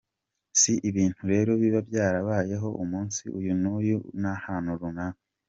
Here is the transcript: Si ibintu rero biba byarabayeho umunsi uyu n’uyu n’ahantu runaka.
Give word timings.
Si 0.59 0.73
ibintu 0.89 1.21
rero 1.33 1.51
biba 1.61 1.79
byarabayeho 1.89 2.67
umunsi 2.83 3.21
uyu 3.39 3.53
n’uyu 3.61 3.97
n’ahantu 4.21 4.69
runaka. 4.81 5.21